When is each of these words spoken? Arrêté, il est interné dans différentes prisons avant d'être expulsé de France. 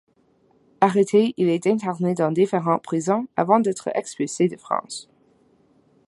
Arrêté, 0.79 1.35
il 1.37 1.47
est 1.47 1.67
interné 1.67 2.15
dans 2.15 2.31
différentes 2.31 2.81
prisons 2.81 3.27
avant 3.35 3.59
d'être 3.59 3.89
expulsé 3.93 4.47
de 4.47 4.57
France. 4.57 5.07